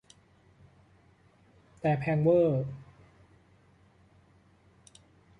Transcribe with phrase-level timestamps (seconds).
[1.81, 2.65] แต่แพงเว่อร์